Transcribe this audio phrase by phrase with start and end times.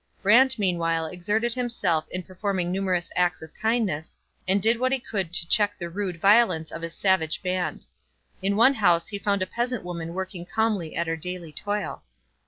[0.23, 5.31] Brant meanwhile exerted himself in performing numerous acts of kindness, and did what he could
[5.31, 7.85] to check the rude violence of his savage band.
[8.41, 12.01] In one house he found a peasant woman working calmly at her daily toil.